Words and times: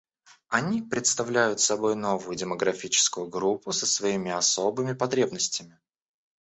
Они 0.47 0.81
представляют 0.81 1.59
собой 1.59 1.95
новую 1.95 2.35
демографическую 2.35 3.27
группу 3.27 3.71
со 3.71 3.85
своими 3.85 4.31
особыми 4.31 4.93
потребностями. 4.93 5.79